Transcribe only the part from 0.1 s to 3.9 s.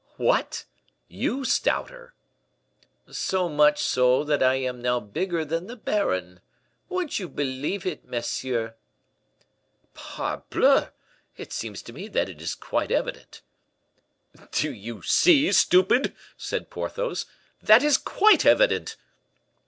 "What! you stouter!" "So much